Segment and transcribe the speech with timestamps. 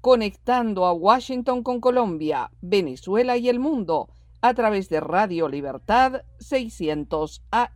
[0.00, 4.08] conectando a Washington con Colombia, Venezuela y el mundo
[4.40, 7.68] a través de Radio Libertad 600 AM.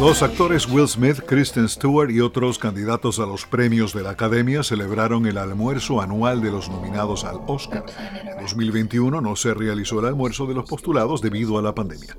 [0.00, 4.62] Los actores Will Smith, Kristen Stewart y otros candidatos a los premios de la Academia
[4.62, 7.84] celebraron el almuerzo anual de los nominados al Oscar.
[8.24, 12.16] En 2021 no se realizó el almuerzo de los postulados debido a la pandemia.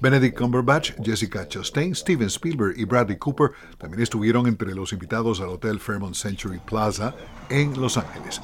[0.00, 5.48] Benedict Cumberbatch, Jessica Chastain, Steven Spielberg y Bradley Cooper también estuvieron entre los invitados al
[5.48, 7.14] Hotel Fairmont Century Plaza
[7.48, 8.42] en Los Ángeles.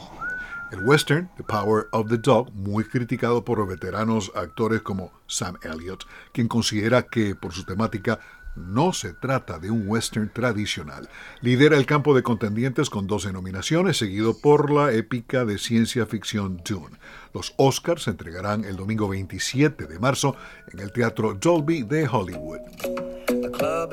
[0.71, 6.05] El western, The Power of the Dog, muy criticado por veteranos actores como Sam Elliott,
[6.33, 8.21] quien considera que por su temática
[8.59, 11.09] no se trata de un western tradicional.
[11.41, 16.61] Lidera el campo de contendientes con 12 nominaciones, seguido por la épica de ciencia ficción
[16.65, 16.97] Dune.
[17.33, 20.37] Los Oscars se entregarán el domingo 27 de marzo
[20.73, 22.61] en el Teatro Dolby de Hollywood.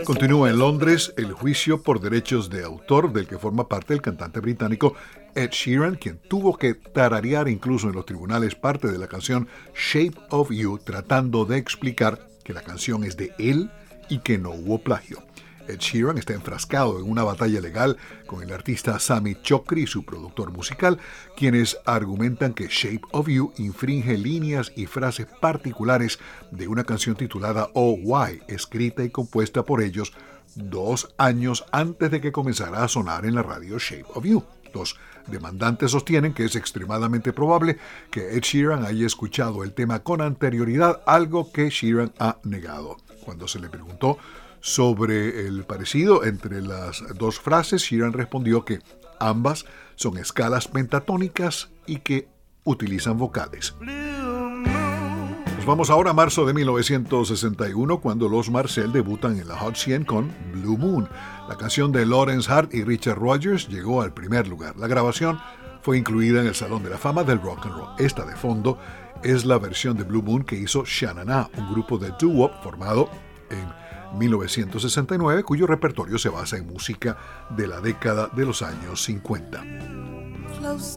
[0.05, 4.39] Continúa en Londres el juicio por derechos de autor del que forma parte el cantante
[4.39, 4.95] británico
[5.35, 10.17] Ed Sheeran, quien tuvo que tararear incluso en los tribunales parte de la canción Shape
[10.29, 13.69] of You, tratando de explicar que la canción es de él
[14.09, 15.23] y que no hubo plagio.
[15.67, 20.05] Ed Sheeran está enfrascado en una batalla legal con el artista Sammy Chokri y su
[20.05, 20.99] productor musical,
[21.35, 26.19] quienes argumentan que Shape of You infringe líneas y frases particulares
[26.51, 30.13] de una canción titulada Oh Why, escrita y compuesta por ellos
[30.55, 34.43] dos años antes de que comenzara a sonar en la radio Shape of You.
[34.73, 34.97] Los
[35.27, 37.77] demandantes sostienen que es extremadamente probable
[38.11, 42.97] que Ed Sheeran haya escuchado el tema con anterioridad, algo que Sheeran ha negado.
[43.25, 44.17] Cuando se le preguntó
[44.61, 48.79] sobre el parecido entre las dos frases, Sheeran respondió que
[49.19, 49.65] ambas
[49.95, 52.27] son escalas pentatónicas y que
[52.63, 53.75] utilizan vocales.
[53.81, 60.05] Nos vamos ahora a marzo de 1961 cuando los Marcel debutan en la Hot 100
[60.05, 61.09] con Blue Moon.
[61.49, 64.77] La canción de Lawrence Hart y Richard Rogers llegó al primer lugar.
[64.77, 65.39] La grabación
[65.81, 67.89] fue incluida en el Salón de la Fama del Rock and Roll.
[67.97, 68.77] Esta de fondo
[69.23, 73.09] es la versión de Blue Moon que hizo Shanana, un grupo de doo-wop formado
[73.49, 77.17] en 1969 cuyo repertorio se basa en música
[77.55, 79.63] de la década de los años 50.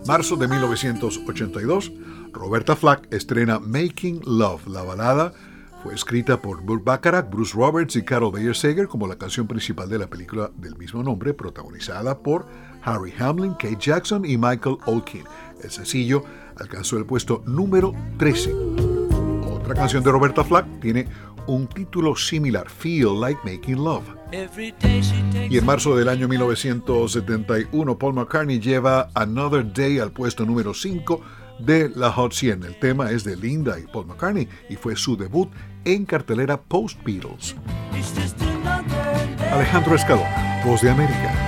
[0.07, 1.93] Marzo de 1982,
[2.33, 4.67] Roberta Flack estrena Making Love.
[4.69, 5.33] La balada
[5.83, 9.89] fue escrita por Burt Bacharach, Bruce Roberts y Carol Bayer Sager como la canción principal
[9.89, 12.47] de la película del mismo nombre, protagonizada por
[12.83, 15.25] Harry Hamlin, Kate Jackson y Michael Olkin.
[15.63, 16.25] El sencillo
[16.61, 18.53] alcanzó el puesto número 13.
[19.51, 21.09] Otra canción de Roberta Flack tiene
[21.47, 24.05] un título similar, Feel Like Making Love.
[25.51, 31.21] Y en marzo del año 1971, Paul McCartney lleva Another Day al puesto número 5
[31.59, 32.65] de la Hot 100.
[32.65, 35.49] El tema es de Linda y Paul McCartney y fue su debut
[35.85, 37.57] en cartelera post Beatles.
[39.51, 41.48] Alejandro Escalona, Voz de América.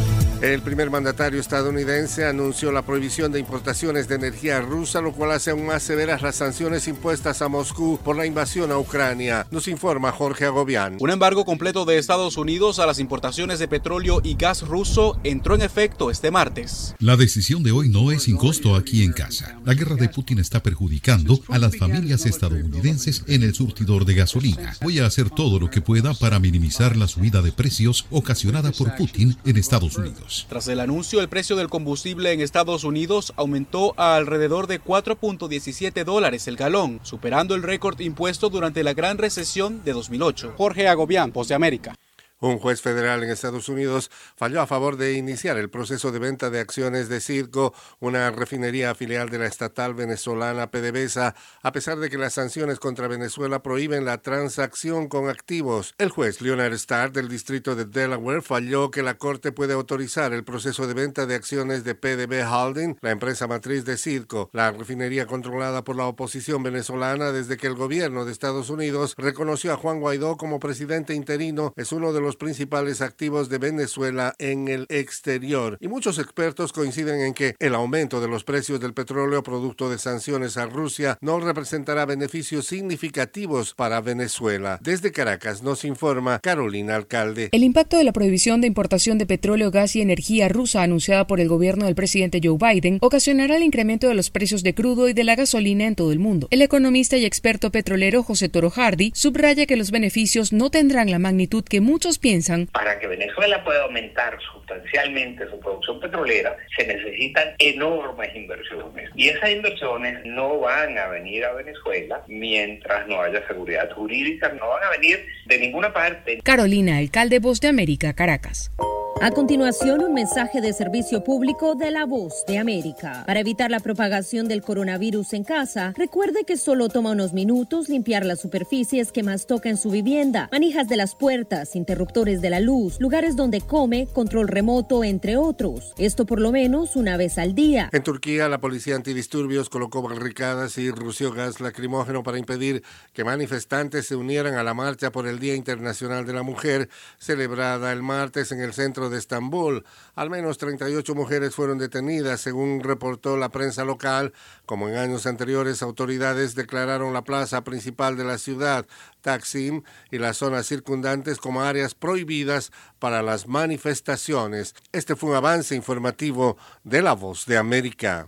[0.41, 5.51] El primer mandatario estadounidense anunció la prohibición de importaciones de energía rusa, lo cual hace
[5.51, 9.45] aún más severas las sanciones impuestas a Moscú por la invasión a Ucrania.
[9.51, 10.97] Nos informa Jorge Agobián.
[10.99, 15.53] Un embargo completo de Estados Unidos a las importaciones de petróleo y gas ruso entró
[15.53, 16.95] en efecto este martes.
[16.97, 19.59] La decisión de hoy no es sin costo aquí en casa.
[19.63, 24.75] La guerra de Putin está perjudicando a las familias estadounidenses en el surtidor de gasolina.
[24.81, 28.95] Voy a hacer todo lo que pueda para minimizar la subida de precios ocasionada por
[28.95, 30.30] Putin en Estados Unidos.
[30.47, 36.03] Tras el anuncio, el precio del combustible en Estados Unidos aumentó a alrededor de 4.17
[36.03, 40.53] dólares el galón, superando el récord impuesto durante la gran recesión de 2008.
[40.57, 41.95] Jorge Agobián, Voz de América.
[42.41, 46.49] Un juez federal en Estados Unidos falló a favor de iniciar el proceso de venta
[46.49, 52.09] de acciones de Circo, una refinería filial de la estatal venezolana PDVSA, a pesar de
[52.09, 55.93] que las sanciones contra Venezuela prohíben la transacción con activos.
[55.99, 60.43] El juez Leonard Starr del distrito de Delaware falló que la corte puede autorizar el
[60.43, 65.27] proceso de venta de acciones de PDB Holding, la empresa matriz de Circo, la refinería
[65.27, 69.99] controlada por la oposición venezolana desde que el gobierno de Estados Unidos reconoció a Juan
[69.99, 75.77] Guaidó como presidente interino, es uno de los principales activos de Venezuela en el exterior.
[75.79, 79.97] Y muchos expertos coinciden en que el aumento de los precios del petróleo producto de
[79.97, 84.79] sanciones a Rusia no representará beneficios significativos para Venezuela.
[84.81, 87.49] Desde Caracas nos informa Carolina Alcalde.
[87.51, 91.39] El impacto de la prohibición de importación de petróleo, gas y energía rusa anunciada por
[91.39, 95.13] el gobierno del presidente Joe Biden ocasionará el incremento de los precios de crudo y
[95.13, 96.47] de la gasolina en todo el mundo.
[96.51, 101.19] El economista y experto petrolero José Toro Hardy subraya que los beneficios no tendrán la
[101.19, 102.67] magnitud que muchos piensan.
[102.67, 109.09] Para que Venezuela pueda aumentar sustancialmente su producción petrolera, se necesitan enormes inversiones.
[109.15, 114.69] Y esas inversiones no van a venir a Venezuela mientras no haya seguridad jurídica, no
[114.69, 116.39] van a venir de ninguna parte.
[116.43, 118.71] Carolina, alcalde Voz de América, Caracas.
[119.19, 123.23] A continuación, un mensaje de servicio público de la voz de América.
[123.27, 128.25] Para evitar la propagación del coronavirus en casa, recuerde que solo toma unos minutos limpiar
[128.25, 132.59] las superficies que más toca en su vivienda, manijas de las puertas, interruptores de la
[132.59, 135.93] luz, lugares donde come, control remoto, entre otros.
[135.97, 137.89] Esto por lo menos una vez al día.
[137.93, 142.83] En Turquía, la policía antidisturbios colocó barricadas y rució gas lacrimógeno para impedir
[143.13, 147.91] que manifestantes se unieran a la marcha por el Día Internacional de la Mujer, celebrada
[147.91, 149.85] el martes en el centro de Estambul.
[150.15, 154.33] Al menos 38 mujeres fueron detenidas, según reportó la prensa local.
[154.65, 158.85] Como en años anteriores, autoridades declararon la plaza principal de la ciudad,
[159.21, 164.75] Taksim, y las zonas circundantes como áreas prohibidas para las manifestaciones.
[164.91, 168.27] Este fue un avance informativo de La Voz de América.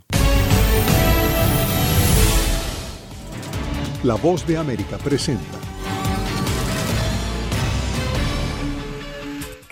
[4.02, 5.63] La Voz de América presenta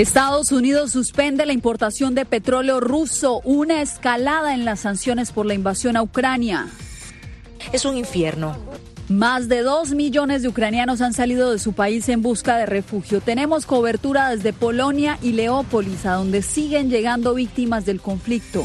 [0.00, 5.52] Estados Unidos suspende la importación de petróleo ruso, una escalada en las sanciones por la
[5.52, 6.68] invasión a Ucrania.
[7.72, 8.56] Es un infierno.
[9.10, 13.20] Más de dos millones de ucranianos han salido de su país en busca de refugio.
[13.20, 18.64] Tenemos cobertura desde Polonia y Leópolis, a donde siguen llegando víctimas del conflicto.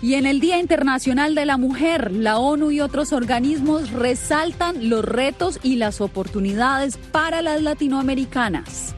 [0.00, 5.04] Y en el Día Internacional de la Mujer, la ONU y otros organismos resaltan los
[5.04, 8.94] retos y las oportunidades para las latinoamericanas.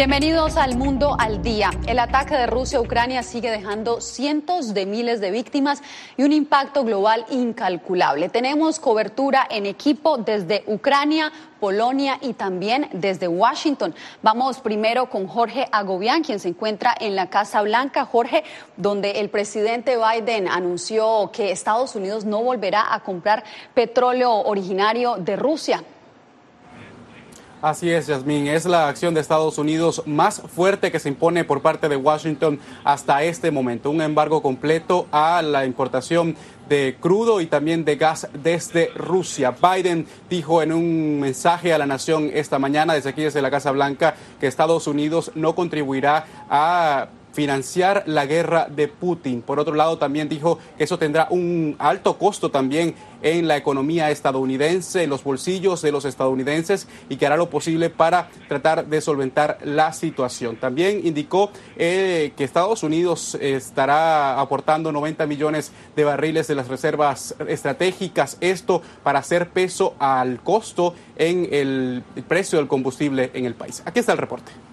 [0.00, 1.68] Bienvenidos al Mundo al Día.
[1.86, 5.82] El ataque de Rusia a Ucrania sigue dejando cientos de miles de víctimas
[6.16, 8.30] y un impacto global incalculable.
[8.30, 11.30] Tenemos cobertura en equipo desde Ucrania,
[11.60, 13.94] Polonia y también desde Washington.
[14.22, 18.06] Vamos primero con Jorge Agobián, quien se encuentra en la Casa Blanca.
[18.06, 18.42] Jorge,
[18.78, 25.36] donde el presidente Biden anunció que Estados Unidos no volverá a comprar petróleo originario de
[25.36, 25.84] Rusia.
[27.62, 28.46] Así es, Yasmín.
[28.46, 32.58] Es la acción de Estados Unidos más fuerte que se impone por parte de Washington
[32.84, 33.90] hasta este momento.
[33.90, 36.36] Un embargo completo a la importación
[36.70, 39.50] de crudo y también de gas desde Rusia.
[39.60, 43.72] Biden dijo en un mensaje a la nación esta mañana desde aquí, desde la Casa
[43.72, 49.42] Blanca, que Estados Unidos no contribuirá a financiar la guerra de Putin.
[49.42, 54.10] Por otro lado, también dijo que eso tendrá un alto costo también en la economía
[54.10, 59.00] estadounidense, en los bolsillos de los estadounidenses y que hará lo posible para tratar de
[59.00, 60.56] solventar la situación.
[60.56, 67.34] También indicó eh, que Estados Unidos estará aportando 90 millones de barriles de las reservas
[67.46, 73.82] estratégicas, esto para hacer peso al costo en el precio del combustible en el país.
[73.84, 74.69] Aquí está el reporte.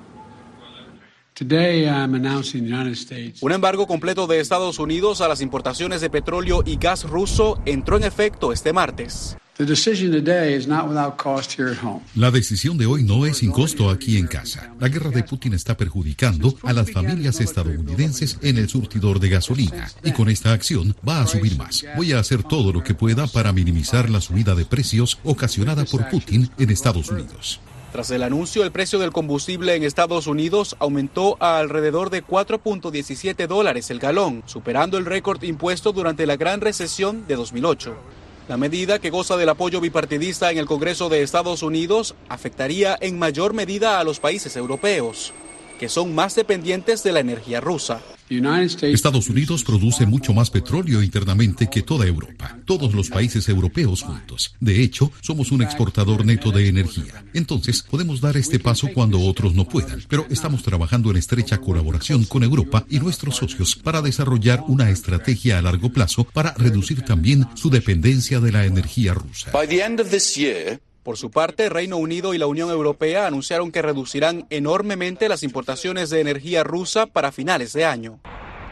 [3.41, 7.97] Un embargo completo de Estados Unidos a las importaciones de petróleo y gas ruso entró
[7.97, 9.37] en efecto este martes.
[12.15, 14.73] La decisión de hoy no es sin costo aquí en casa.
[14.79, 19.91] La guerra de Putin está perjudicando a las familias estadounidenses en el surtidor de gasolina
[20.03, 21.85] y con esta acción va a subir más.
[21.95, 26.07] Voy a hacer todo lo que pueda para minimizar la subida de precios ocasionada por
[26.09, 27.59] Putin en Estados Unidos.
[27.97, 33.47] Tras el anuncio, el precio del combustible en Estados Unidos aumentó a alrededor de 4.17
[33.47, 37.95] dólares el galón, superando el récord impuesto durante la gran recesión de 2008.
[38.49, 43.17] La medida, que goza del apoyo bipartidista en el Congreso de Estados Unidos, afectaría en
[43.17, 45.33] mayor medida a los países europeos,
[45.79, 47.99] que son más dependientes de la energía rusa.
[48.81, 54.55] Estados Unidos produce mucho más petróleo internamente que toda Europa, todos los países europeos juntos.
[54.59, 57.23] De hecho, somos un exportador neto de energía.
[57.33, 62.25] Entonces, podemos dar este paso cuando otros no puedan, pero estamos trabajando en estrecha colaboración
[62.25, 67.47] con Europa y nuestros socios para desarrollar una estrategia a largo plazo para reducir también
[67.55, 69.51] su dependencia de la energía rusa.
[71.07, 76.09] Por su parte, Reino Unido y la Unión Europea anunciaron que reducirán enormemente las importaciones
[76.09, 78.19] de energía rusa para finales de año.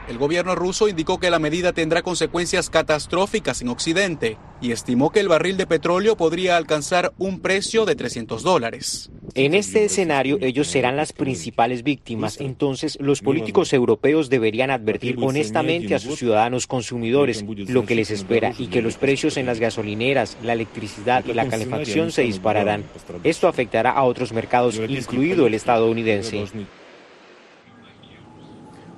[0.08, 5.20] El gobierno ruso indicó que la medida tendrá consecuencias catastróficas en Occidente y estimó que
[5.20, 9.10] el barril de petróleo podría alcanzar un precio de 300 dólares.
[9.34, 12.40] En este escenario, ellos serán las principales víctimas.
[12.40, 18.54] Entonces, los políticos europeos deberían advertir honestamente a sus ciudadanos consumidores lo que les espera
[18.58, 22.84] y que los precios en las gasolineras, la electricidad y la calefacción se dispararán.
[23.24, 26.46] Esto afectará a otros mercados, incluido el estadounidense.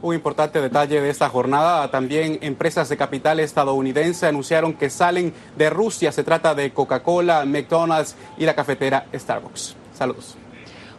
[0.02, 5.72] Un importante detalle de esta jornada, también empresas de capital estadounidense anunciaron que salen de
[5.72, 6.12] Rusia.
[6.12, 9.76] Se trata de Coca-Cola, McDonald's y la cafetera Starbucks.
[9.98, 10.38] Saludos.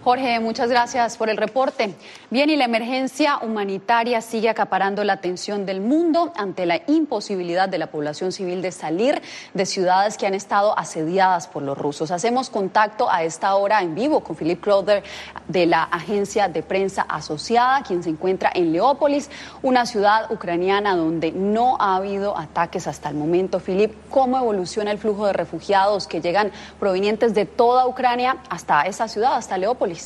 [0.08, 1.94] Jorge, muchas gracias por el reporte.
[2.30, 7.76] Bien, y la emergencia humanitaria sigue acaparando la atención del mundo ante la imposibilidad de
[7.76, 9.20] la población civil de salir
[9.52, 12.10] de ciudades que han estado asediadas por los rusos.
[12.10, 15.02] Hacemos contacto a esta hora en vivo con Philip Crowder
[15.46, 19.28] de la agencia de prensa asociada, quien se encuentra en Leópolis,
[19.60, 23.60] una ciudad ucraniana donde no ha habido ataques hasta el momento.
[23.60, 26.50] Philip, ¿cómo evoluciona el flujo de refugiados que llegan
[26.80, 29.97] provenientes de toda Ucrania hasta esa ciudad, hasta Leópolis?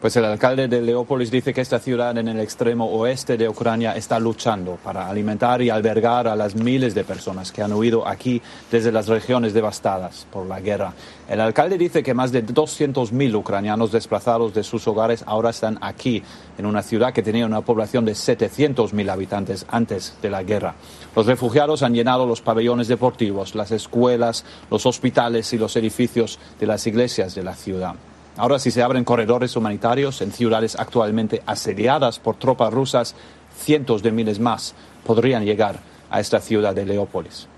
[0.00, 3.94] Pues el alcalde de Leópolis dice que esta ciudad en el extremo oeste de Ucrania
[3.94, 8.40] está luchando para alimentar y albergar a las miles de personas que han huido aquí
[8.70, 10.94] desde las regiones devastadas por la guerra.
[11.28, 16.22] El alcalde dice que más de 200.000 ucranianos desplazados de sus hogares ahora están aquí,
[16.56, 20.76] en una ciudad que tenía una población de 700.000 habitantes antes de la guerra.
[21.16, 26.66] Los refugiados han llenado los pabellones deportivos, las escuelas, los hospitales y los edificios de
[26.66, 27.94] las iglesias de la ciudad.
[28.36, 33.14] Ahora si se abren corredores humanitarios en ciudades actualmente asediadas por tropas rusas,
[33.58, 34.74] cientos de miles más
[35.04, 37.49] podrían llegar a esta ciudad de Leópolis.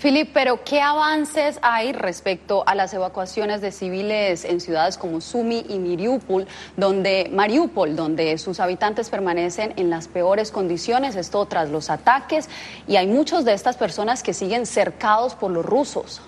[0.00, 5.62] Filip, pero ¿qué avances hay respecto a las evacuaciones de civiles en ciudades como Sumi
[5.68, 6.46] y Mariupol,
[6.78, 12.48] donde, Mariupol, donde sus habitantes permanecen en las peores condiciones, esto tras los ataques,
[12.88, 16.22] y hay muchos de estas personas que siguen cercados por los rusos?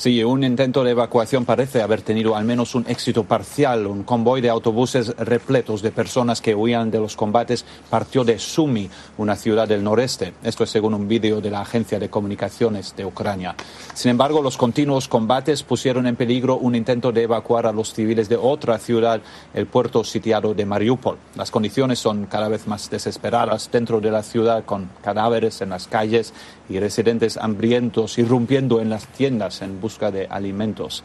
[0.00, 3.86] Sí, un intento de evacuación parece haber tenido al menos un éxito parcial.
[3.86, 8.88] Un convoy de autobuses repletos de personas que huían de los combates partió de Sumi,
[9.18, 10.32] una ciudad del noreste.
[10.42, 13.54] Esto es según un vídeo de la Agencia de Comunicaciones de Ucrania.
[13.92, 18.30] Sin embargo, los continuos combates pusieron en peligro un intento de evacuar a los civiles
[18.30, 19.20] de otra ciudad,
[19.52, 21.18] el puerto sitiado de Mariupol.
[21.34, 25.88] Las condiciones son cada vez más desesperadas dentro de la ciudad, con cadáveres en las
[25.88, 26.32] calles
[26.70, 31.02] y residentes hambrientos irrumpiendo en las tiendas en busca de alimentos.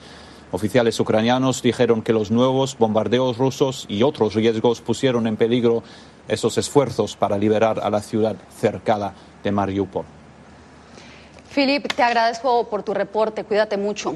[0.52, 5.84] Oficiales ucranianos dijeron que los nuevos bombardeos rusos y otros riesgos pusieron en peligro
[6.28, 9.14] esos esfuerzos para liberar a la ciudad cercana
[9.44, 10.15] de Mariupol.
[11.56, 14.14] Filip, te agradezco por tu reporte, cuídate mucho.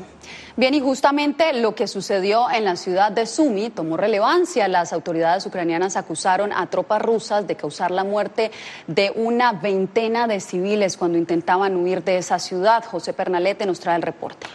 [0.58, 4.68] Bien, y justamente lo que sucedió en la ciudad de Sumi tomó relevancia.
[4.68, 8.52] Las autoridades ucranianas acusaron a tropas rusas de causar la muerte
[8.88, 12.84] de una veintena de civiles cuando intentaban huir de esa ciudad.
[12.84, 14.48] José Pernalete nos trae el reporte.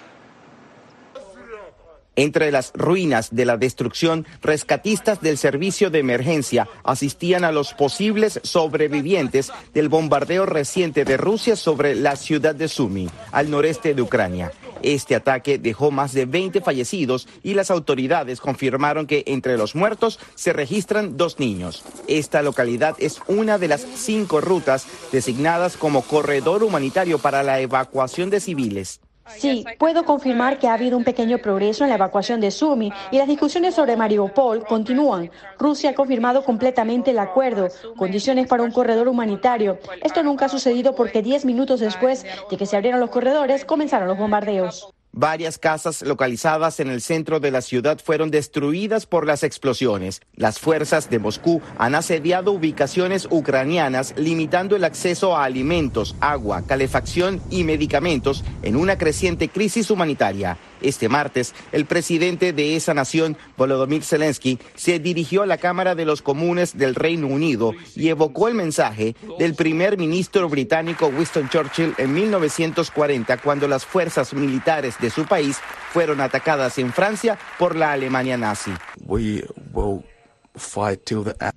[2.17, 8.41] Entre las ruinas de la destrucción, rescatistas del servicio de emergencia asistían a los posibles
[8.45, 14.53] sobrevivientes del bombardeo reciente de Rusia sobre la ciudad de Sumi, al noreste de Ucrania.
[14.83, 20.21] Este ataque dejó más de 20 fallecidos y las autoridades confirmaron que entre los muertos
[20.35, 21.83] se registran dos niños.
[22.07, 28.29] Esta localidad es una de las cinco rutas designadas como corredor humanitario para la evacuación
[28.29, 29.01] de civiles.
[29.27, 33.19] Sí, puedo confirmar que ha habido un pequeño progreso en la evacuación de Sumi y
[33.19, 35.31] las discusiones sobre Mariupol continúan.
[35.59, 39.79] Rusia ha confirmado completamente el acuerdo, condiciones para un corredor humanitario.
[40.03, 44.09] Esto nunca ha sucedido porque 10 minutos después de que se abrieran los corredores comenzaron
[44.09, 44.94] los bombardeos.
[45.17, 50.21] Varias casas localizadas en el centro de la ciudad fueron destruidas por las explosiones.
[50.35, 57.41] Las fuerzas de Moscú han asediado ubicaciones ucranianas limitando el acceso a alimentos, agua, calefacción
[57.49, 60.59] y medicamentos en una creciente crisis humanitaria.
[60.85, 66.05] Este martes, el presidente de esa nación, Volodymyr Zelensky, se dirigió a la Cámara de
[66.05, 71.95] los Comunes del Reino Unido y evocó el mensaje del primer ministro británico Winston Churchill
[71.99, 75.59] en 1940 cuando las fuerzas militares de su país
[75.93, 78.73] fueron atacadas en Francia por la Alemania nazi.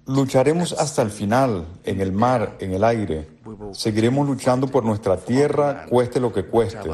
[0.08, 3.28] Lucharemos hasta el final, en el mar, en el aire.
[3.72, 6.90] Seguiremos luchando por nuestra tierra, cueste lo que cueste.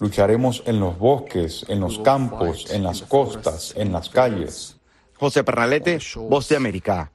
[0.00, 4.77] Lucharemos en los bosques, en los campos, en las costas, en las calles.
[5.18, 5.98] José Pernalete,
[6.28, 7.10] Voz de América.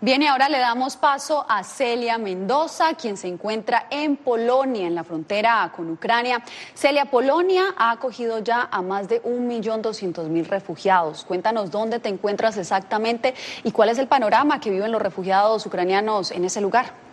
[0.00, 4.94] Bien, y ahora le damos paso a Celia Mendoza, quien se encuentra en Polonia, en
[4.94, 6.42] la frontera con Ucrania.
[6.74, 11.24] Celia, Polonia ha acogido ya a más de 1.200.000 refugiados.
[11.24, 16.30] Cuéntanos dónde te encuentras exactamente y cuál es el panorama que viven los refugiados ucranianos
[16.30, 17.05] en ese lugar.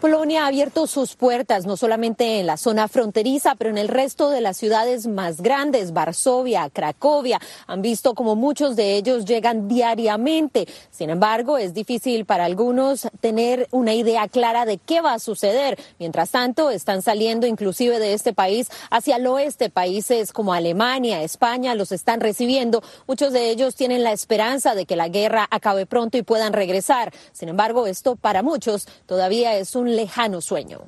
[0.00, 4.30] Polonia ha abierto sus puertas no solamente en la zona fronteriza, pero en el resto
[4.30, 7.40] de las ciudades más grandes, Varsovia, Cracovia.
[7.66, 10.68] Han visto como muchos de ellos llegan diariamente.
[10.92, 15.76] Sin embargo, es difícil para algunos tener una idea clara de qué va a suceder.
[15.98, 19.68] Mientras tanto, están saliendo inclusive de este país hacia el oeste.
[19.68, 22.84] Países como Alemania, España los están recibiendo.
[23.08, 27.12] Muchos de ellos tienen la esperanza de que la guerra acabe pronto y puedan regresar.
[27.32, 30.80] Sin embargo, esto para muchos todavía es un lejano sueño.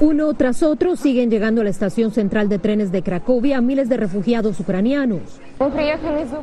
[0.00, 3.96] Uno tras otro siguen llegando a la estación central de trenes de Cracovia miles de
[3.96, 5.22] refugiados ucranianos.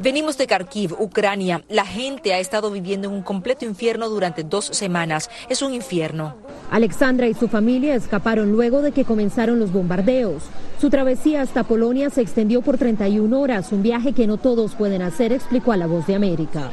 [0.01, 1.63] Venimos de Kharkiv, Ucrania.
[1.69, 5.29] La gente ha estado viviendo en un completo infierno durante dos semanas.
[5.47, 6.35] Es un infierno.
[6.69, 10.43] Alexandra y su familia escaparon luego de que comenzaron los bombardeos.
[10.81, 15.01] Su travesía hasta Polonia se extendió por 31 horas, un viaje que no todos pueden
[15.01, 16.71] hacer, explicó a La Voz de América.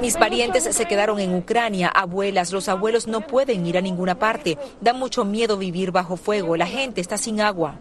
[0.00, 4.58] Mis parientes se quedaron en Ucrania, abuelas, los abuelos no pueden ir a ninguna parte.
[4.80, 7.76] Da mucho miedo vivir bajo fuego, la gente está sin agua.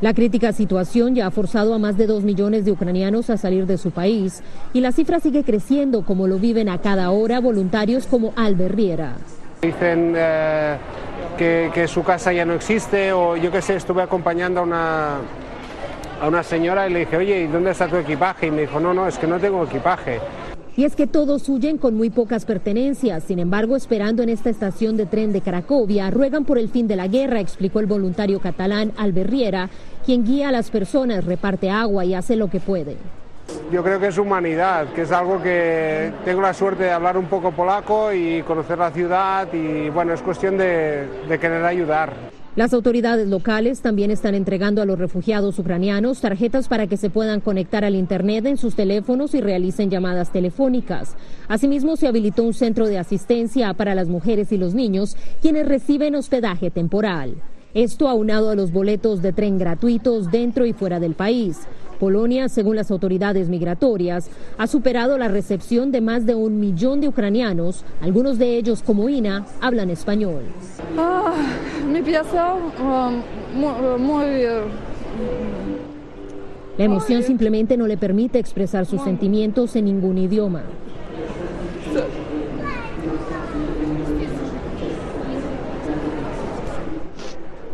[0.00, 3.66] La crítica situación ya ha forzado a más de dos millones de ucranianos a salir
[3.66, 4.42] de su país
[4.72, 9.16] y la cifra sigue creciendo como lo viven a cada hora voluntarios como Albert Riera.
[9.62, 10.76] Dicen eh,
[11.36, 15.16] que, que, su casa ya no existe o yo qué sé, estuve acompañando a una,
[16.20, 18.46] a una señora y le dije, oye, ¿y dónde está tu equipaje?
[18.46, 20.20] Y me dijo, no, no, es que no tengo equipaje.
[20.80, 23.24] Y es que todos huyen con muy pocas pertenencias.
[23.24, 26.96] Sin embargo, esperando en esta estación de tren de Cracovia, ruegan por el fin de
[26.96, 29.68] la guerra, explicó el voluntario catalán Alberriera,
[30.06, 32.96] quien guía a las personas, reparte agua y hace lo que puede.
[33.70, 37.26] Yo creo que es humanidad, que es algo que tengo la suerte de hablar un
[37.26, 42.39] poco polaco y conocer la ciudad y bueno, es cuestión de, de querer ayudar.
[42.60, 47.40] Las autoridades locales también están entregando a los refugiados ucranianos tarjetas para que se puedan
[47.40, 51.16] conectar al Internet en sus teléfonos y realicen llamadas telefónicas.
[51.48, 56.14] Asimismo, se habilitó un centro de asistencia para las mujeres y los niños, quienes reciben
[56.14, 57.36] hospedaje temporal.
[57.72, 61.60] Esto aunado a los boletos de tren gratuitos dentro y fuera del país.
[62.00, 67.08] Polonia, según las autoridades migratorias, ha superado la recepción de más de un millón de
[67.08, 67.84] ucranianos.
[68.00, 70.42] Algunos de ellos, como Ina, hablan español.
[70.96, 71.32] Ah,
[72.02, 72.56] piensa
[73.54, 74.24] muy,
[76.78, 80.62] La emoción simplemente no le permite expresar sus sentimientos en ningún idioma.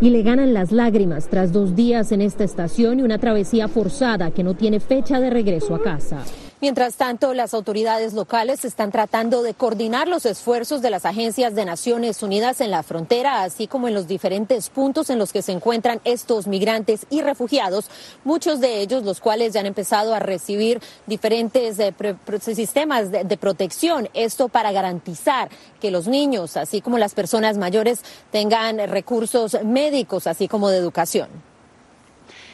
[0.00, 4.30] Y le ganan las lágrimas tras dos días en esta estación y una travesía forzada
[4.30, 6.22] que no tiene fecha de regreso a casa.
[6.58, 11.66] Mientras tanto, las autoridades locales están tratando de coordinar los esfuerzos de las agencias de
[11.66, 15.52] Naciones Unidas en la frontera, así como en los diferentes puntos en los que se
[15.52, 17.90] encuentran estos migrantes y refugiados,
[18.24, 21.94] muchos de ellos los cuales ya han empezado a recibir diferentes eh,
[22.40, 24.08] sistemas de protección.
[24.14, 28.00] Esto para garantizar que los niños, así como las personas mayores,
[28.32, 31.28] tengan recursos médicos, así como de educación.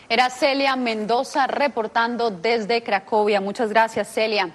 [0.08, 3.40] Era Celia Mendoza reportando desde Cracovia.
[3.40, 4.50] Muchas gracias, Celia.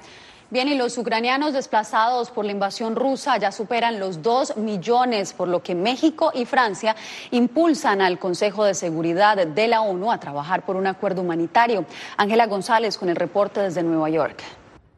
[0.49, 5.49] Bien, y los ucranianos desplazados por la invasión rusa ya superan los dos millones, por
[5.49, 6.95] lo que México y Francia
[7.31, 11.85] impulsan al Consejo de Seguridad de la ONU a trabajar por un acuerdo humanitario.
[12.15, 14.41] Ángela González con el reporte desde Nueva York.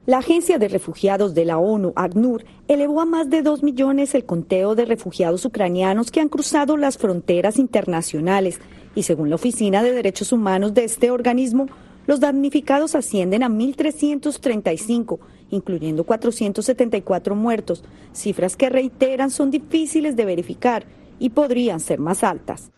[0.06, 4.26] La Agencia de Refugiados de la ONU, ACNUR, elevó a más de dos millones el
[4.26, 8.60] conteo de refugiados ucranianos que han cruzado las fronteras internacionales
[8.96, 11.68] y según la Oficina de Derechos Humanos de este organismo,
[12.08, 15.20] los damnificados ascienden a 1.335,
[15.52, 20.86] incluyendo 474 muertos, cifras que reiteran son difíciles de verificar
[21.20, 22.72] y podrían ser más altas.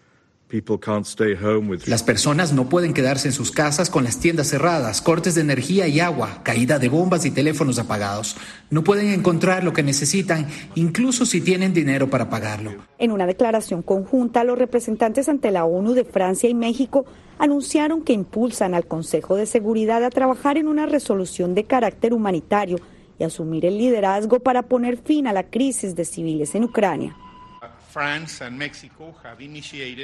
[1.85, 5.87] Las personas no pueden quedarse en sus casas con las tiendas cerradas, cortes de energía
[5.87, 8.35] y agua, caída de bombas y teléfonos apagados.
[8.69, 12.71] No pueden encontrar lo que necesitan, incluso si tienen dinero para pagarlo.
[12.97, 17.05] En una declaración conjunta, los representantes ante la ONU de Francia y México
[17.39, 22.77] anunciaron que impulsan al Consejo de Seguridad a trabajar en una resolución de carácter humanitario
[23.17, 27.15] y asumir el liderazgo para poner fin a la crisis de civiles en Ucrania.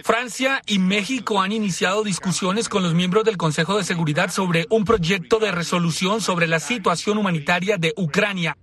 [0.04, 4.84] Francia y México han iniciado discusiones con los miembros del Consejo de Seguridad sobre un
[4.84, 8.58] proyecto de resolución sobre la situación humanitaria de Ucrania.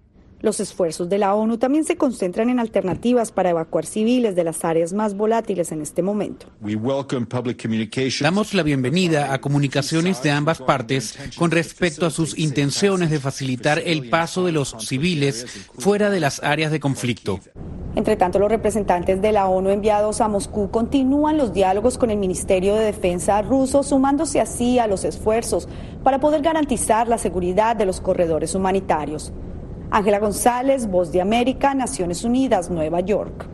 [0.45, 4.63] Los esfuerzos de la ONU también se concentran en alternativas para evacuar civiles de las
[4.63, 6.49] áreas más volátiles en este momento.
[8.21, 13.79] Damos la bienvenida a comunicaciones de ambas partes con respecto a sus intenciones de facilitar
[13.79, 15.47] el paso de los civiles
[15.79, 17.41] fuera de las áreas de conflicto.
[17.95, 22.19] Entre tanto, los representantes de la ONU enviados a Moscú continúan los diálogos con el
[22.19, 25.71] Ministerio de Defensa ruso, sumándose así a los esfuerzos
[26.03, 29.33] para poder garantizar la seguridad de los corredores humanitarios.
[29.95, 33.54] Ángela González, Voz de América, Naciones Unidas, Nueva York.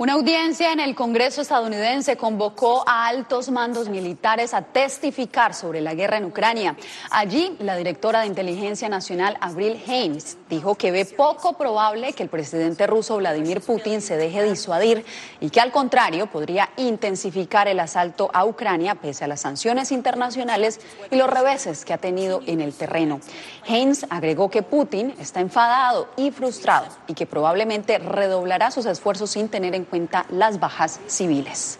[0.00, 5.94] Una audiencia en el Congreso estadounidense convocó a altos mandos militares a testificar sobre la
[5.94, 6.76] guerra en Ucrania.
[7.10, 12.28] Allí, la directora de Inteligencia Nacional, Avril Haines, dijo que ve poco probable que el
[12.28, 15.04] presidente ruso Vladimir Putin se deje disuadir
[15.40, 20.78] y que al contrario podría intensificar el asalto a Ucrania pese a las sanciones internacionales
[21.10, 23.18] y los reveses que ha tenido en el terreno.
[23.66, 29.48] Haines agregó que Putin está enfadado y frustrado y que probablemente redoblará sus esfuerzos sin
[29.48, 31.78] tener en cuenta las bajas civiles.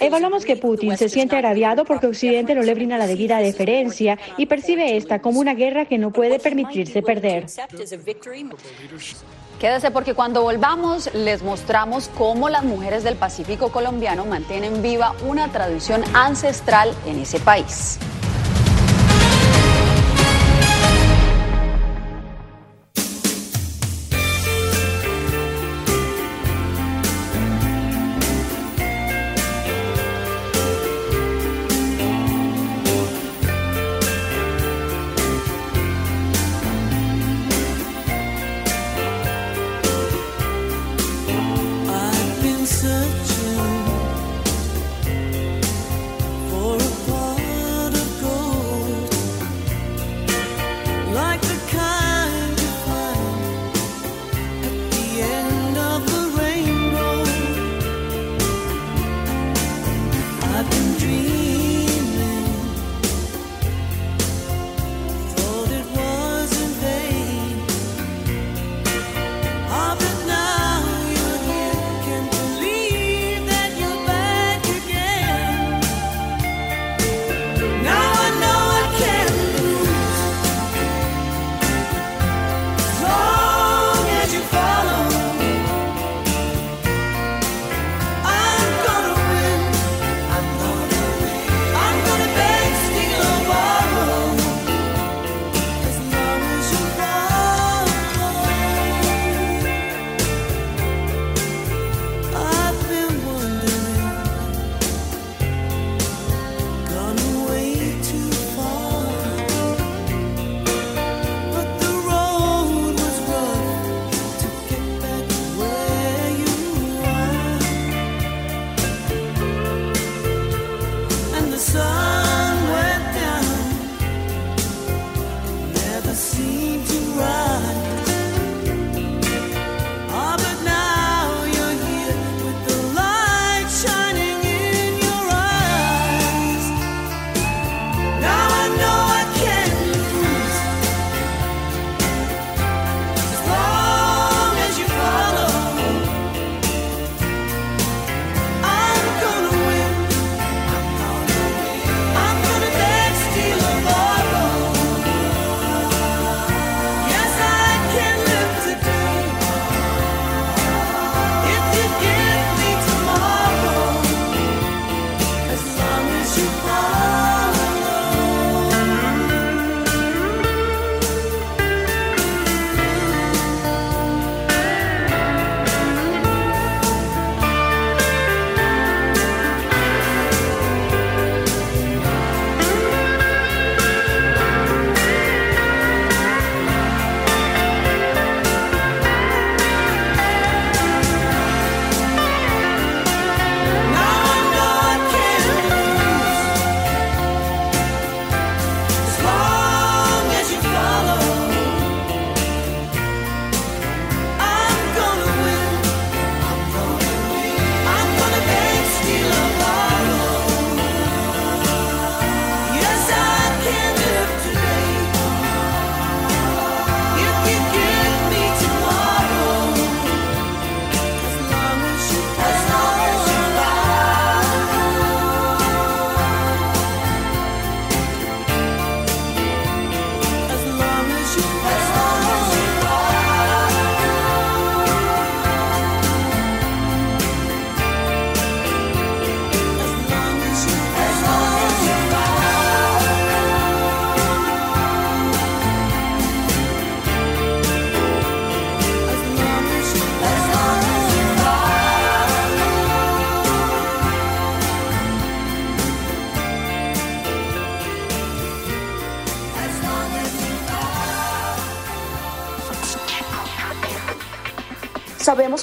[0.00, 4.46] Evaluamos que Putin se siente agraviado porque Occidente no le brinda la debida deferencia y
[4.46, 7.46] percibe esta como una guerra que no puede permitirse perder.
[9.60, 15.50] Quédese porque cuando volvamos les mostramos cómo las mujeres del Pacífico colombiano mantienen viva una
[15.52, 18.00] tradición ancestral en ese país.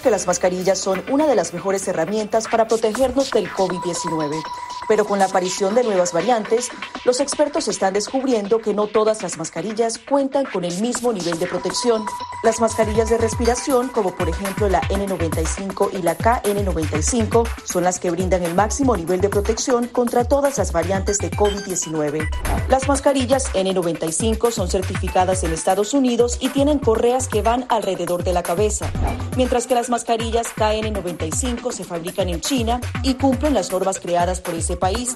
[0.02, 4.42] Que las mascarillas son una de las mejores herramientas para protegernos del COVID-19,
[4.88, 6.70] pero con la aparición de nuevas variantes,
[7.06, 11.46] los expertos están descubriendo que no todas las mascarillas cuentan con el mismo nivel de
[11.46, 12.04] protección.
[12.44, 18.10] Las mascarillas de respiración, como por ejemplo la N95 y la KN95, son las que
[18.10, 22.28] brindan el máximo nivel de protección contra todas las variantes de COVID-19.
[22.68, 28.34] Las mascarillas N95 son certificadas en Estados Unidos y tienen correas que van alrededor de
[28.34, 28.92] la cabeza,
[29.38, 34.56] mientras que las mascarillas KN95 se fabrican en China y cumplen las normas creadas por
[34.56, 35.16] ese país.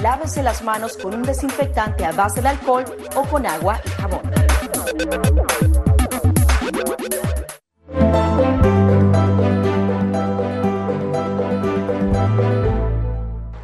[0.00, 2.84] lávese las manos con un desinfectante a base de alcohol
[3.16, 4.22] o con agua y jabón.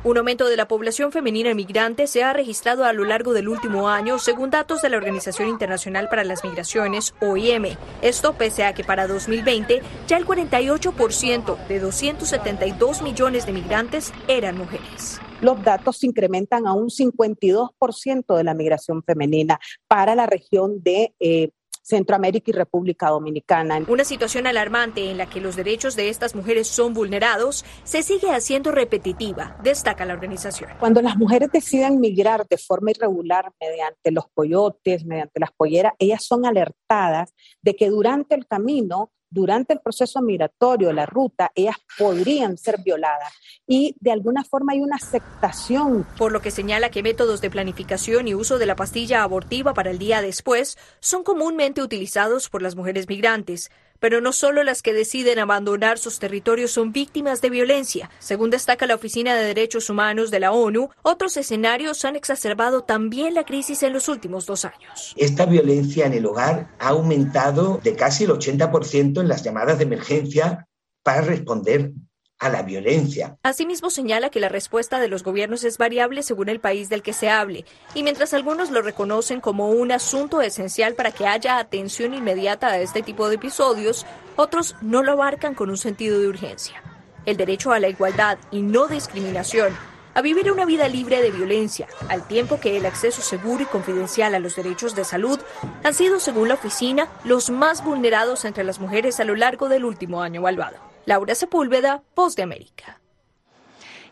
[0.02, 3.90] Un aumento de la población femenina migrante se ha registrado a lo largo del último
[3.90, 7.76] año, según datos de la Organización Internacional para las Migraciones, OIM.
[8.00, 14.56] Esto pese a que para 2020 ya el 48% de 272 millones de migrantes eran
[14.56, 19.58] mujeres los datos se incrementan a un 52% de la migración femenina
[19.88, 21.50] para la región de eh,
[21.90, 23.80] Centroamérica y República Dominicana.
[23.88, 28.30] Una situación alarmante en la que los derechos de estas mujeres son vulnerados se sigue
[28.30, 30.70] haciendo repetitiva, destaca la organización.
[30.78, 36.24] Cuando las mujeres deciden migrar de forma irregular mediante los coyotes, mediante las polleras, ellas
[36.24, 42.58] son alertadas de que durante el camino durante el proceso migratorio, la ruta, ellas podrían
[42.58, 43.32] ser violadas
[43.66, 46.04] y de alguna forma hay una aceptación.
[46.18, 49.90] Por lo que señala que métodos de planificación y uso de la pastilla abortiva para
[49.90, 53.70] el día después son comúnmente utilizados por las mujeres migrantes.
[54.00, 58.10] Pero no solo las que deciden abandonar sus territorios son víctimas de violencia.
[58.18, 63.34] Según destaca la Oficina de Derechos Humanos de la ONU, otros escenarios han exacerbado también
[63.34, 65.14] la crisis en los últimos dos años.
[65.16, 69.84] Esta violencia en el hogar ha aumentado de casi el 80% en las llamadas de
[69.84, 70.66] emergencia
[71.02, 71.92] para responder
[72.40, 73.36] a la violencia.
[73.42, 77.12] Asimismo señala que la respuesta de los gobiernos es variable según el país del que
[77.12, 82.14] se hable, y mientras algunos lo reconocen como un asunto esencial para que haya atención
[82.14, 86.82] inmediata a este tipo de episodios, otros no lo abarcan con un sentido de urgencia.
[87.26, 89.76] El derecho a la igualdad y no discriminación,
[90.14, 94.34] a vivir una vida libre de violencia, al tiempo que el acceso seguro y confidencial
[94.34, 95.38] a los derechos de salud
[95.84, 99.84] han sido, según la oficina, los más vulnerados entre las mujeres a lo largo del
[99.84, 100.89] último año malvado.
[101.06, 103.00] Laura Sepúlveda, Voz de América.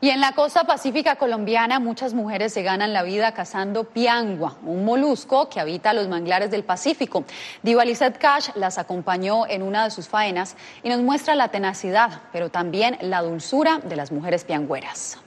[0.01, 4.85] Y en la costa pacífica colombiana muchas mujeres se ganan la vida cazando piangua, un
[4.85, 7.25] molusco que habita los manglares del Pacífico.
[7.65, 7.83] Diva
[8.19, 12.97] Cash las acompañó en una de sus faenas y nos muestra la tenacidad, pero también
[13.01, 15.19] la dulzura de las mujeres piangüeras.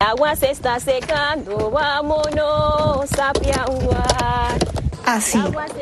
[0.00, 4.58] Agua se está secando, vámonos a pianguar.
[5.04, 5.38] Así,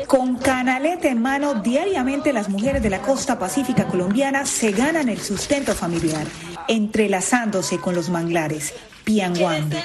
[0.07, 5.21] con canalete en mano, diariamente las mujeres de la costa pacífica colombiana se ganan el
[5.21, 6.27] sustento familiar,
[6.67, 8.73] entrelazándose con los manglares,
[9.05, 9.77] pianguando.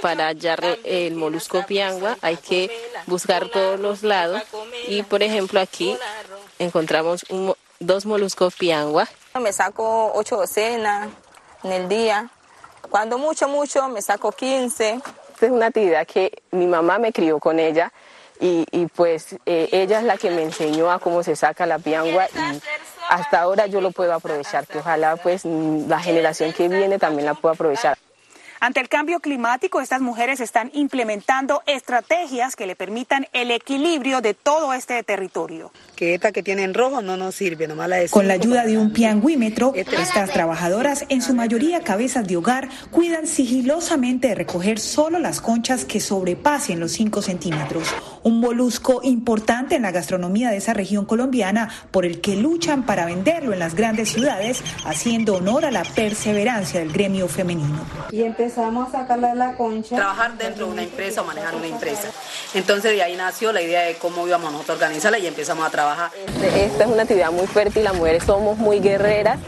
[0.00, 2.70] Para hallar el molusco piangua hay que
[3.06, 4.42] buscar todos los lados
[4.88, 5.96] y, por ejemplo, aquí
[6.58, 7.26] encontramos
[7.80, 9.08] dos moluscos piangua.
[9.40, 11.08] Me saco ocho docenas
[11.64, 12.30] en el día.
[12.90, 15.00] Cuando mucho, mucho, me saco 15.
[15.34, 17.92] Esta es una actividad que mi mamá me crió con ella
[18.40, 22.26] y, pues eh, ella es la que me enseñó a cómo se saca la piangua
[22.26, 22.60] y
[23.08, 27.34] hasta ahora yo lo puedo aprovechar, que ojalá pues la generación que viene también la
[27.34, 27.96] pueda aprovechar.
[28.64, 34.32] Ante el cambio climático, estas mujeres están implementando estrategias que le permitan el equilibrio de
[34.32, 35.70] todo este territorio.
[35.96, 38.78] Que esta que tiene en rojo no nos sirve, nomás la Con la ayuda de
[38.78, 45.18] un piangüímetro, estas trabajadoras, en su mayoría cabezas de hogar, cuidan sigilosamente de recoger solo
[45.18, 47.94] las conchas que sobrepasen los 5 centímetros.
[48.22, 53.04] Un molusco importante en la gastronomía de esa región colombiana por el que luchan para
[53.04, 57.84] venderlo en las grandes ciudades, haciendo honor a la perseverancia del gremio femenino.
[58.10, 58.22] Y
[58.54, 59.96] empezamos a sacarle la concha.
[59.96, 62.08] Trabajar dentro de una empresa o manejar una empresa.
[62.54, 65.70] Entonces de ahí nació la idea de cómo íbamos nosotros a organizarla y empezamos a
[65.70, 66.12] trabajar.
[66.26, 69.38] Este, esta es una actividad muy fértil, las mujeres somos muy guerreras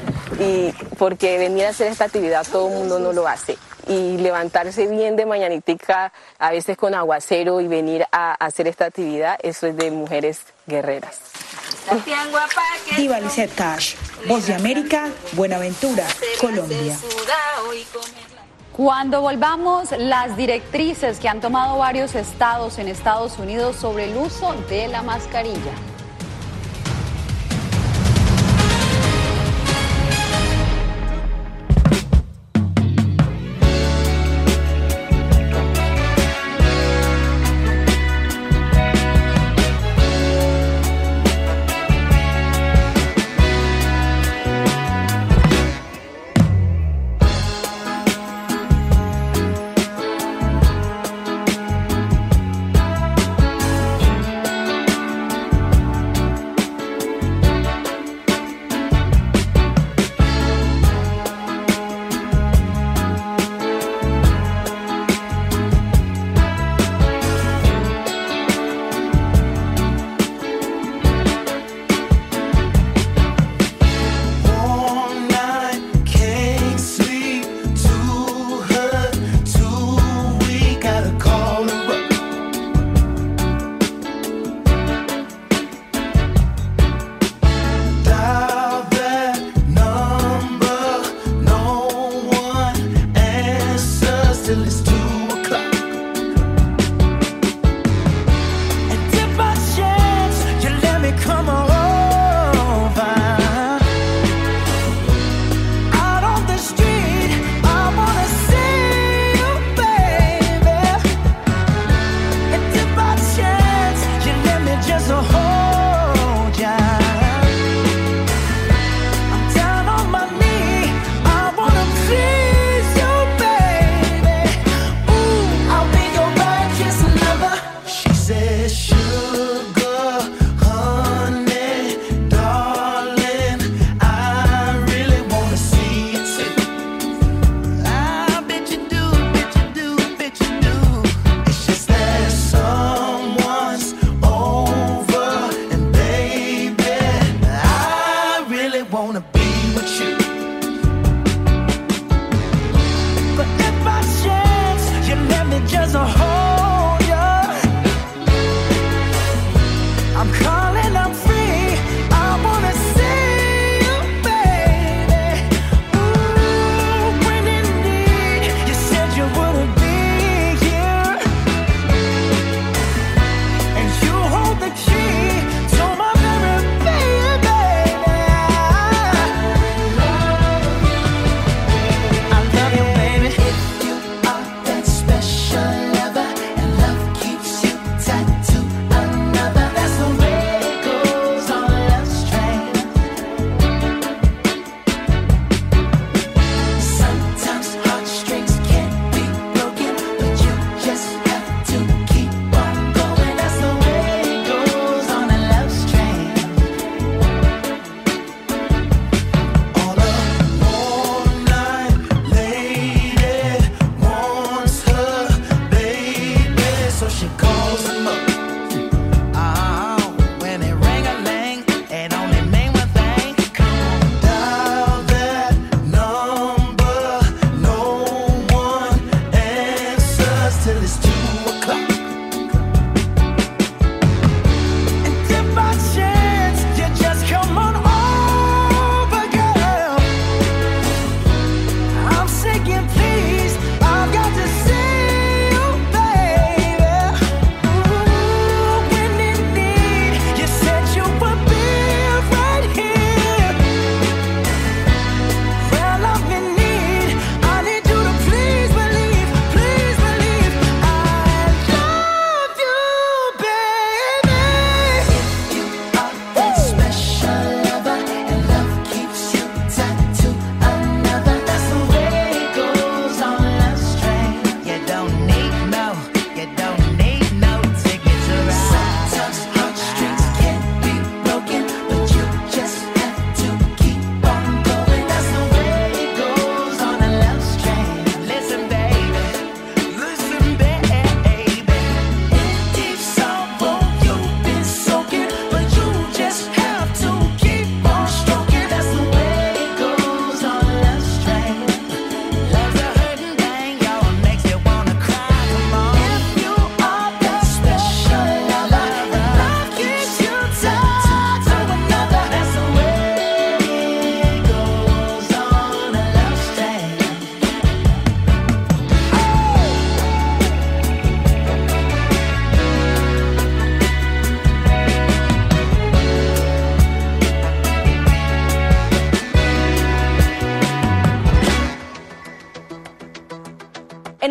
[0.40, 4.88] y porque venir a hacer esta actividad todo el mundo no lo hace y levantarse
[4.88, 9.77] bien de mañanitica, a veces con aguacero y venir a hacer esta actividad, eso es
[9.77, 11.21] de mujeres guerreras.
[12.97, 13.95] Diva Lizette Cash,
[14.27, 16.05] Voz de América, Buenaventura,
[16.40, 16.97] Colombia.
[18.76, 24.52] Cuando volvamos, las directrices que han tomado varios estados en Estados Unidos sobre el uso
[24.68, 25.95] de la mascarilla.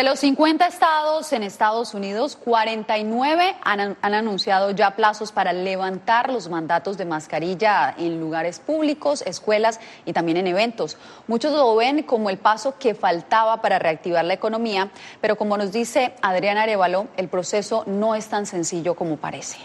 [0.00, 6.32] De los 50 estados en Estados Unidos, 49 han, han, anunciado ya plazos para levantar
[6.32, 10.96] los mandatos de mascarilla en lugares públicos, escuelas y también en eventos.
[11.26, 14.88] Muchos lo ven como el paso que faltaba para reactivar la economía,
[15.20, 19.58] pero como nos dice Adriana Arevalo, el proceso no es tan sencillo como parece.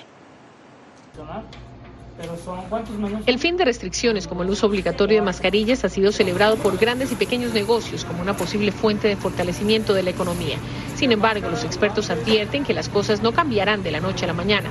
[3.26, 7.12] El fin de restricciones como el uso obligatorio de mascarillas ha sido celebrado por grandes
[7.12, 10.58] y pequeños negocios como una posible fuente de fortalecimiento de la economía.
[10.96, 14.34] Sin embargo, los expertos advierten que las cosas no cambiarán de la noche a la
[14.34, 14.70] mañana.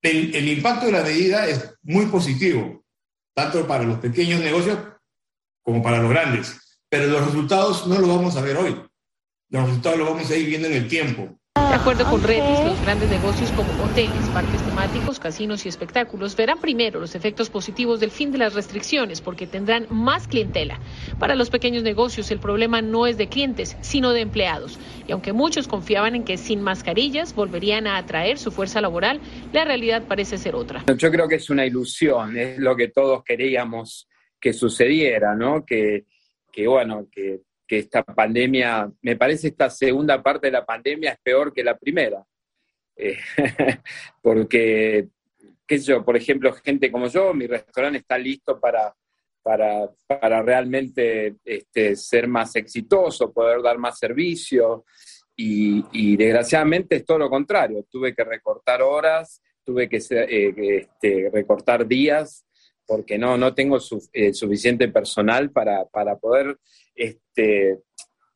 [0.00, 2.84] El, el impacto de la medida es muy positivo,
[3.34, 4.78] tanto para los pequeños negocios
[5.62, 8.80] como para los grandes, pero los resultados no los vamos a ver hoy.
[9.48, 11.36] Los resultados los vamos a ir viendo en el tiempo.
[11.56, 16.60] De acuerdo con Redis, los grandes negocios como hoteles, parques temáticos, casinos y espectáculos verán
[16.60, 20.78] primero los efectos positivos del fin de las restricciones porque tendrán más clientela.
[21.18, 24.78] Para los pequeños negocios el problema no es de clientes, sino de empleados.
[25.08, 29.18] Y aunque muchos confiaban en que sin mascarillas volverían a atraer su fuerza laboral,
[29.54, 30.84] la realidad parece ser otra.
[30.98, 35.64] Yo creo que es una ilusión, es lo que todos queríamos que sucediera, ¿no?
[35.64, 36.04] Que,
[36.52, 41.18] que bueno, que que esta pandemia, me parece esta segunda parte de la pandemia es
[41.22, 42.24] peor que la primera.
[42.96, 43.18] Eh,
[44.22, 45.08] porque,
[45.66, 48.94] qué sé yo, por ejemplo, gente como yo, mi restaurante está listo para,
[49.42, 54.84] para, para realmente este, ser más exitoso, poder dar más servicio.
[55.38, 57.84] Y, desgraciadamente es todo lo contrario.
[57.90, 62.46] Tuve que recortar horas, tuve que eh, este, recortar días,
[62.86, 63.78] porque no, no tengo
[64.12, 66.56] eh, suficiente personal para, para poder
[66.96, 67.78] este,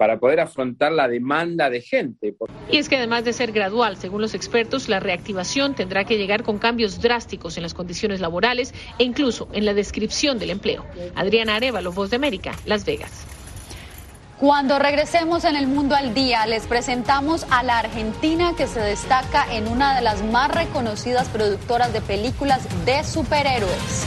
[0.00, 2.34] para poder afrontar la demanda de gente.
[2.70, 6.42] Y es que además de ser gradual, según los expertos, la reactivación tendrá que llegar
[6.42, 10.86] con cambios drásticos en las condiciones laborales e incluso en la descripción del empleo.
[11.14, 13.26] Adriana Arevalo, Voz de América, Las Vegas.
[14.38, 19.54] Cuando regresemos en el mundo al día, les presentamos a la Argentina que se destaca
[19.54, 24.06] en una de las más reconocidas productoras de películas de superhéroes.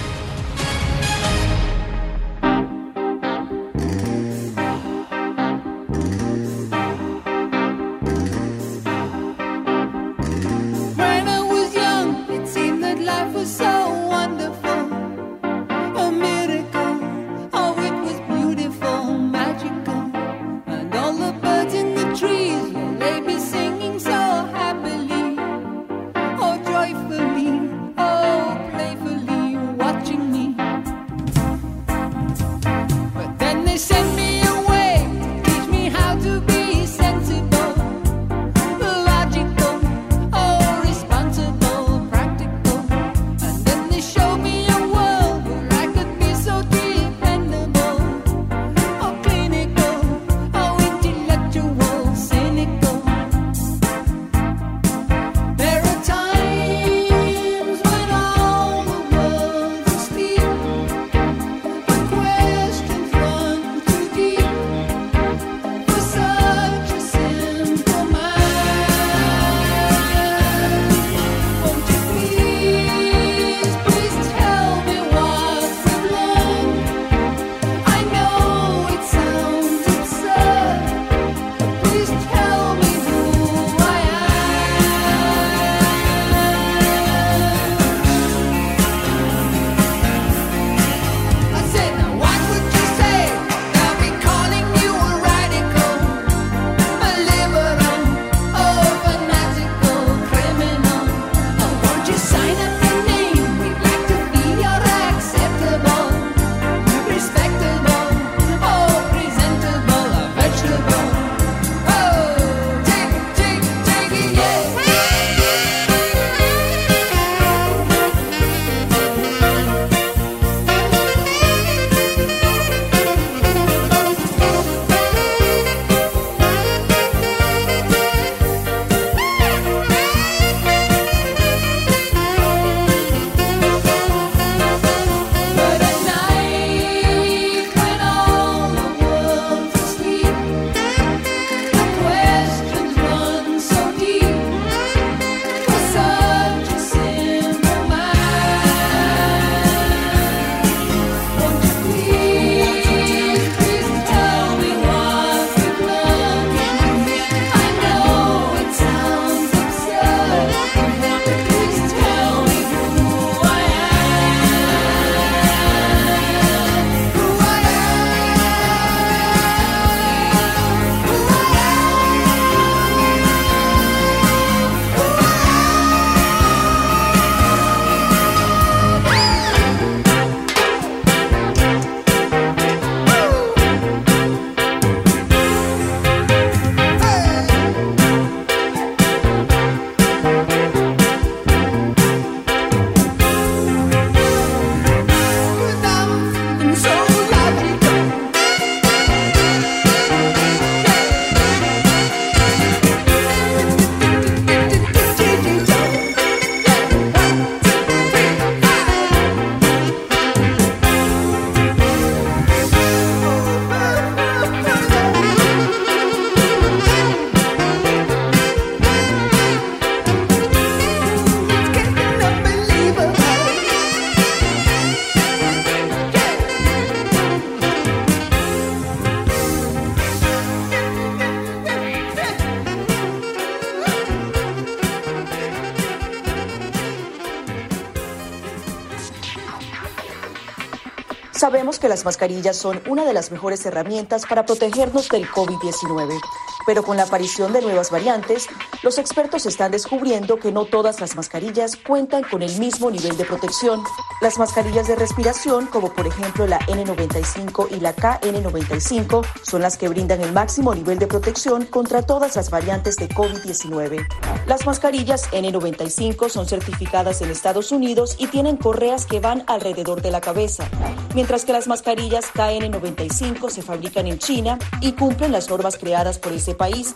[241.84, 246.18] Que las mascarillas son una de las mejores herramientas para protegernos del COVID-19,
[246.66, 248.48] pero con la aparición de nuevas variantes,
[248.84, 253.26] los expertos están descubriendo que no todas las mascarillas cuentan con el mismo nivel de
[253.26, 253.84] protección.
[254.24, 259.89] Las mascarillas de respiración, como por ejemplo la N95 y la KN95, son las que
[259.89, 264.07] brindan el máximo nivel de protección contra todas las variantes de COVID-19.
[264.47, 270.11] Las mascarillas N95 son certificadas en Estados Unidos y tienen correas que van alrededor de
[270.11, 270.69] la cabeza,
[271.13, 276.32] mientras que las mascarillas KN95 se fabrican en China y cumplen las normas creadas por
[276.32, 276.95] ese país.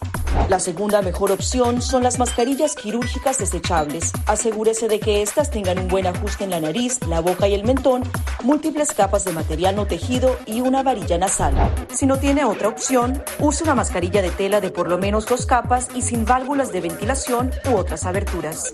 [0.50, 4.14] La segunda mejor opción son las mascarillas quirúrgicas desechables.
[4.28, 7.64] Asegúrese de que éstas tengan un buen ajuste en la nariz, la boca y el
[7.64, 8.04] mentón,
[8.44, 11.54] múltiples capas de material no tejido y una varilla nasal.
[11.94, 15.46] Si no tiene otra opción, use una mascarilla de tela de por lo menos dos
[15.46, 18.74] capas y sin válvulas de ventilación u otras aberturas.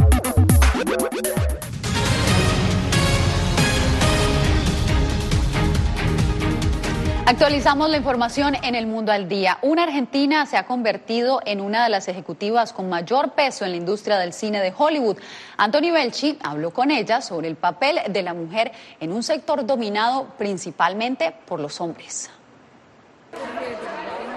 [7.31, 9.57] Actualizamos la información en el mundo al día.
[9.61, 13.77] Una argentina se ha convertido en una de las ejecutivas con mayor peso en la
[13.77, 15.15] industria del cine de Hollywood.
[15.55, 20.27] Anthony Belchi habló con ella sobre el papel de la mujer en un sector dominado
[20.37, 22.29] principalmente por los hombres.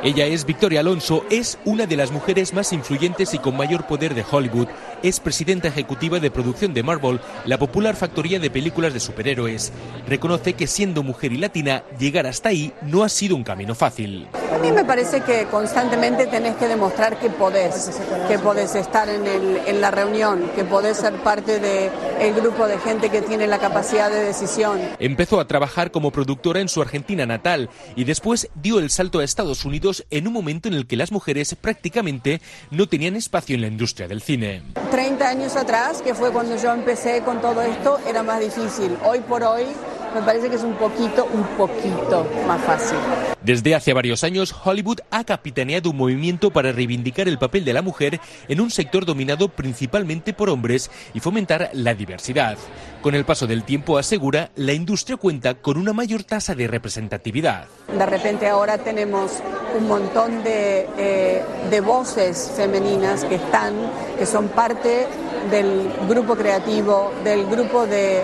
[0.05, 4.15] Ella es Victoria Alonso, es una de las mujeres más influyentes y con mayor poder
[4.15, 4.69] de Hollywood.
[5.05, 9.71] Es presidenta ejecutiva de producción de Marvel, la popular factoría de películas de superhéroes.
[10.09, 14.27] Reconoce que siendo mujer y latina, llegar hasta ahí no ha sido un camino fácil.
[14.51, 19.27] A mí me parece que constantemente tenés que demostrar que podés, que podés estar en,
[19.27, 23.47] el, en la reunión, que podés ser parte del el grupo de gente que tiene
[23.47, 24.81] la capacidad de decisión.
[24.99, 29.25] Empezó a trabajar como productora en su Argentina natal y después dio el salto a
[29.25, 32.41] Estados Unidos en un momento en el que las mujeres prácticamente
[32.71, 34.63] no tenían espacio en la industria del cine.
[34.95, 38.97] 30 años atrás, que fue cuando yo empecé con todo esto, era más difícil.
[39.05, 39.67] Hoy por hoy
[40.15, 42.99] me parece que es un poquito, un poquito más fácil.
[43.43, 47.83] Desde hace varios años, Hollywood ha capitaneado un movimiento para reivindicar el papel de la
[47.83, 52.57] mujer en un sector dominado principalmente por hombres y fomentar la diversidad.
[53.03, 57.67] Con el paso del tiempo, asegura, la industria cuenta con una mayor tasa de representatividad.
[57.89, 59.33] De repente ahora tenemos
[59.77, 63.75] un montón de, eh, de voces femeninas que están,
[64.19, 65.07] que son parte
[65.51, 68.23] del grupo creativo, del grupo de,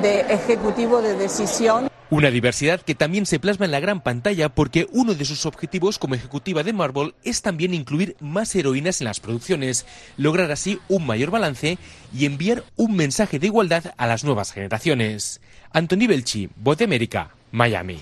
[0.00, 1.88] de ejecutivo de decisión.
[2.10, 5.98] Una diversidad que también se plasma en la gran pantalla porque uno de sus objetivos
[5.98, 9.86] como ejecutiva de Marvel es también incluir más heroínas en las producciones,
[10.18, 11.78] lograr así un mayor balance
[12.14, 15.40] y enviar un mensaje de igualdad a las nuevas generaciones.
[15.72, 17.98] Anthony Belchi, Voz de América, Miami.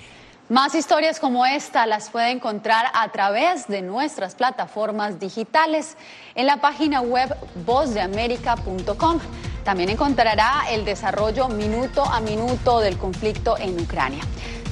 [0.49, 5.97] Más historias como esta las puede encontrar a través de nuestras plataformas digitales
[6.35, 7.33] en la página web
[7.65, 9.21] vozdeamerica.com.
[9.65, 14.23] También encontrará el desarrollo minuto a minuto del conflicto en Ucrania.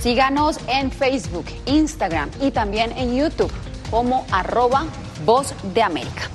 [0.01, 3.53] Síganos en Facebook, Instagram y también en YouTube
[3.91, 4.86] como arroba
[5.24, 6.30] Voz de América.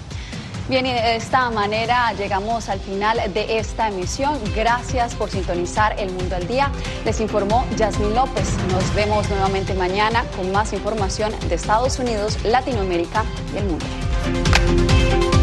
[0.69, 4.39] Bien, y de esta manera llegamos al final de esta emisión.
[4.55, 6.71] Gracias por sintonizar El Mundo al Día.
[7.03, 8.47] Les informó Yasmin López.
[8.71, 15.42] Nos vemos nuevamente mañana con más información de Estados Unidos, Latinoamérica y el mundo.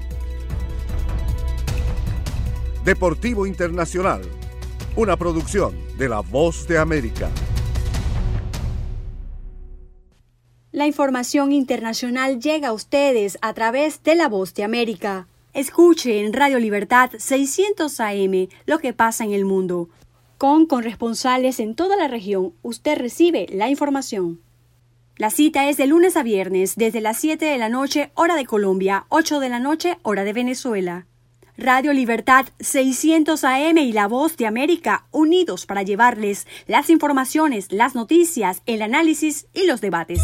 [2.83, 4.23] Deportivo Internacional,
[4.95, 7.29] una producción de La Voz de América.
[10.71, 15.27] La información internacional llega a ustedes a través de La Voz de América.
[15.53, 19.89] Escuche en Radio Libertad 600 AM lo que pasa en el mundo.
[20.39, 24.41] Con corresponsales en toda la región, usted recibe la información.
[25.17, 28.47] La cita es de lunes a viernes, desde las 7 de la noche, hora de
[28.47, 31.05] Colombia, 8 de la noche, hora de Venezuela.
[31.57, 37.95] Radio Libertad 600 AM y La Voz de América unidos para llevarles las informaciones, las
[37.95, 40.21] noticias, el análisis y los debates.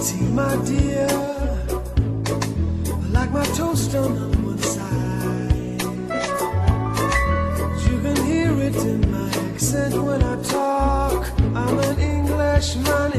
[0.00, 1.08] Tea, my dear.
[2.86, 5.82] I like my toast on the one side.
[7.86, 11.28] You can hear it in my accent when I talk.
[11.54, 13.12] I'm an Englishman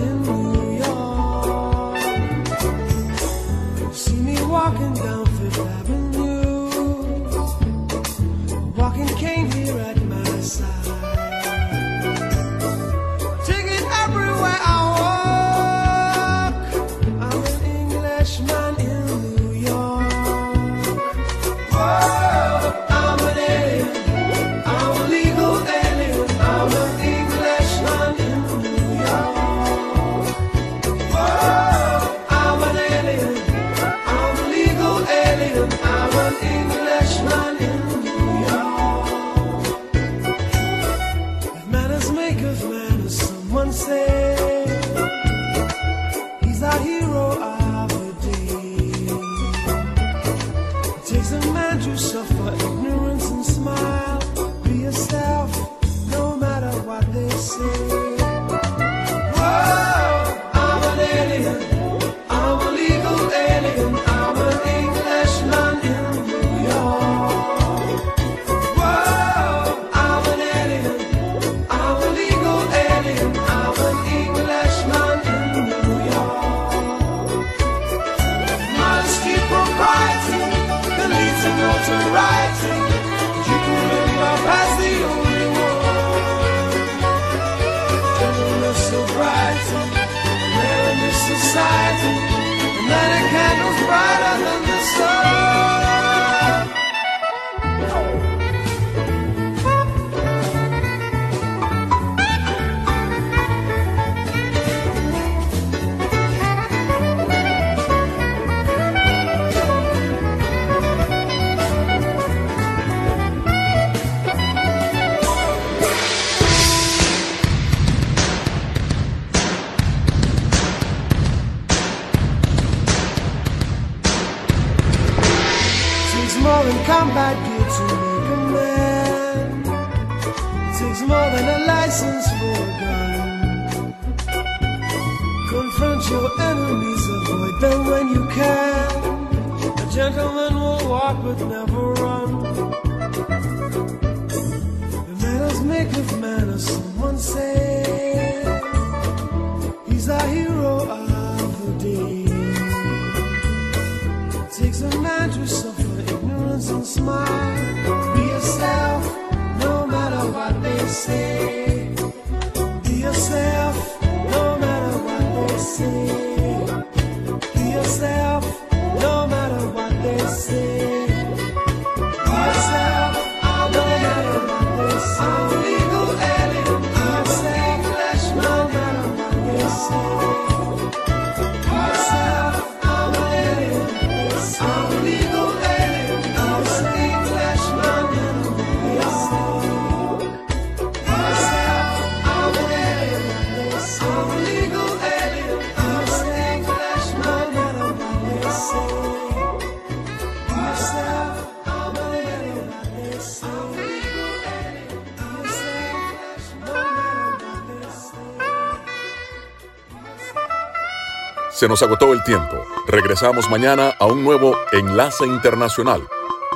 [211.59, 212.65] Se nos agotó el tiempo.
[212.87, 216.07] Regresamos mañana a un nuevo Enlace Internacional.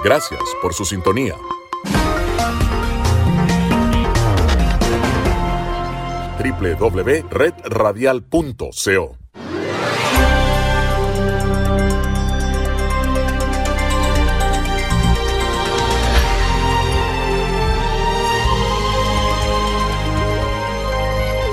[0.02, 1.36] Gracias por su sintonía.
[6.40, 9.23] www.redradial.co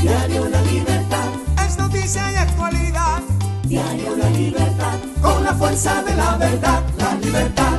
[0.00, 1.28] Diario La Libertad.
[1.66, 3.20] Es noticia y actualidad.
[3.64, 4.94] Diario La Libertad.
[5.20, 6.82] Con la fuerza de la verdad.
[6.96, 7.78] La libertad.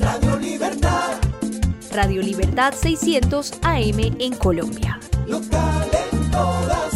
[0.00, 1.12] Radio Libertad.
[1.92, 5.00] Radio Libertad 600 AM en Colombia.
[5.26, 6.92] Local en todas